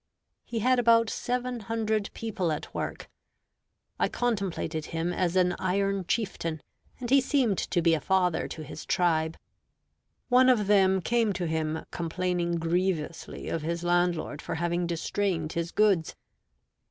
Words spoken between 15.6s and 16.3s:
goods.